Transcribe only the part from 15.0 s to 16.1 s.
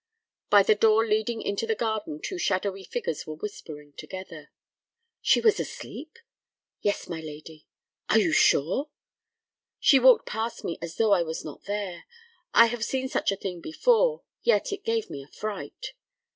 me a fright."